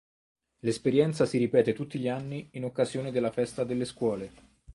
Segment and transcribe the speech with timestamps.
[0.61, 4.31] L'esperienza si ripete tutti gli anni in occasione della festa delle scuole.